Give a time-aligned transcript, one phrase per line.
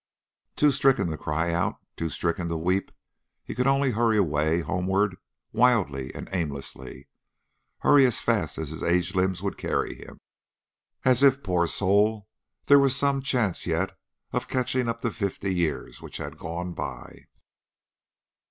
[0.55, 2.91] Too stricken to cry out, too stricken to weep,
[3.43, 5.13] he could only hurry away homewards
[5.53, 7.07] wildly and aimlessly;
[7.81, 10.19] hurry as fast as his aged limbs would carry him,
[11.05, 12.27] as if, poor soul!
[12.65, 13.91] there were some chance yet
[14.31, 17.25] of catching up the fifty years which had gone by.